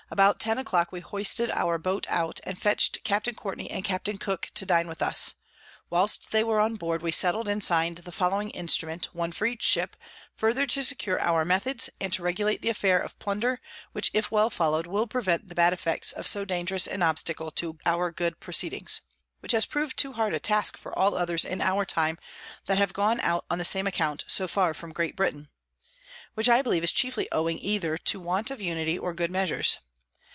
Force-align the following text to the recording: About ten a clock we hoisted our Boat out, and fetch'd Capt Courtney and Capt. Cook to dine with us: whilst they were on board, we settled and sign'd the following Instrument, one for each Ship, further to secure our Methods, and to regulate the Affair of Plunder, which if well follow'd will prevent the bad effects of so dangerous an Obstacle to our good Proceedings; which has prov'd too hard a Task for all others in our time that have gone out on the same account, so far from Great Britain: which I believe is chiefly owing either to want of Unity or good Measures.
About 0.13 0.41
ten 0.41 0.57
a 0.57 0.65
clock 0.65 0.91
we 0.91 0.99
hoisted 0.99 1.49
our 1.51 1.77
Boat 1.77 2.05
out, 2.09 2.41
and 2.43 2.61
fetch'd 2.61 3.01
Capt 3.05 3.33
Courtney 3.37 3.71
and 3.71 3.81
Capt. 3.85 4.19
Cook 4.19 4.51
to 4.55 4.65
dine 4.65 4.89
with 4.89 5.01
us: 5.01 5.35
whilst 5.89 6.31
they 6.33 6.43
were 6.43 6.59
on 6.59 6.75
board, 6.75 7.01
we 7.01 7.13
settled 7.13 7.47
and 7.47 7.63
sign'd 7.63 7.99
the 7.99 8.11
following 8.11 8.49
Instrument, 8.49 9.05
one 9.15 9.31
for 9.31 9.45
each 9.47 9.63
Ship, 9.63 9.95
further 10.35 10.67
to 10.67 10.83
secure 10.83 11.17
our 11.21 11.45
Methods, 11.45 11.89
and 12.01 12.11
to 12.11 12.23
regulate 12.23 12.61
the 12.61 12.67
Affair 12.67 12.99
of 12.99 13.17
Plunder, 13.19 13.61
which 13.93 14.11
if 14.13 14.29
well 14.29 14.49
follow'd 14.49 14.85
will 14.85 15.07
prevent 15.07 15.47
the 15.47 15.55
bad 15.55 15.71
effects 15.71 16.11
of 16.11 16.27
so 16.27 16.43
dangerous 16.43 16.87
an 16.87 17.01
Obstacle 17.01 17.49
to 17.51 17.77
our 17.85 18.11
good 18.11 18.41
Proceedings; 18.41 18.99
which 19.39 19.53
has 19.53 19.65
prov'd 19.65 19.95
too 19.97 20.11
hard 20.11 20.33
a 20.33 20.41
Task 20.41 20.75
for 20.75 20.91
all 20.99 21.15
others 21.15 21.45
in 21.45 21.61
our 21.61 21.85
time 21.85 22.17
that 22.65 22.77
have 22.77 22.91
gone 22.91 23.21
out 23.21 23.45
on 23.49 23.59
the 23.59 23.63
same 23.63 23.87
account, 23.87 24.25
so 24.27 24.45
far 24.45 24.73
from 24.73 24.91
Great 24.91 25.15
Britain: 25.15 25.49
which 26.33 26.49
I 26.49 26.61
believe 26.61 26.83
is 26.83 26.91
chiefly 26.91 27.29
owing 27.31 27.57
either 27.59 27.97
to 27.97 28.19
want 28.19 28.51
of 28.51 28.59
Unity 28.59 28.99
or 28.99 29.13
good 29.13 29.31
Measures. 29.31 29.77